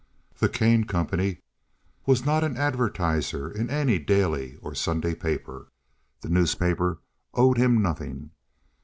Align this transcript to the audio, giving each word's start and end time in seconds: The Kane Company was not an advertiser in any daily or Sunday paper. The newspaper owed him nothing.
The 0.39 0.49
Kane 0.49 0.85
Company 0.85 1.41
was 2.07 2.25
not 2.25 2.43
an 2.43 2.57
advertiser 2.57 3.51
in 3.51 3.69
any 3.69 3.99
daily 3.99 4.57
or 4.63 4.73
Sunday 4.73 5.13
paper. 5.13 5.67
The 6.21 6.29
newspaper 6.29 6.97
owed 7.35 7.59
him 7.59 7.83
nothing. 7.83 8.31